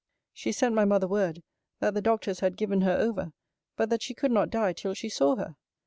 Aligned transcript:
She 0.33 0.51
sent 0.51 0.73
my 0.73 0.83
mother 0.83 1.07
word, 1.07 1.43
that 1.79 1.93
the 1.93 2.01
doctors 2.01 2.39
had 2.39 2.57
given 2.57 2.81
her 2.81 2.97
over: 2.97 3.33
but 3.77 3.91
that 3.91 4.01
she 4.01 4.15
could 4.15 4.31
not 4.31 4.49
die 4.49 4.73
till 4.73 4.95
she 4.95 5.09
saw 5.09 5.35
her. 5.35 5.57